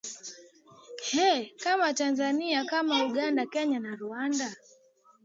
[1.25, 4.47] ee kama tanzania kama uganda kenya na rwanda